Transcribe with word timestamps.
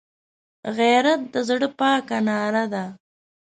غیرت 0.77 1.21
د 1.33 1.35
زړه 1.47 1.67
پاکه 1.79 2.17
ناره 2.27 2.65
ده 2.73 2.85